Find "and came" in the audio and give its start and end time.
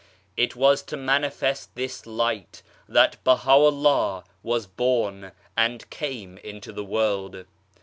5.55-6.39